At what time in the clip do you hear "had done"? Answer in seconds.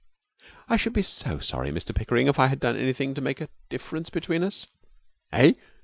2.47-2.75